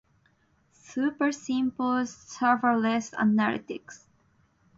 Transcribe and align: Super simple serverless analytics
Super 0.79 1.31
simple 1.31 2.05
serverless 2.07 3.11
analytics 3.13 4.07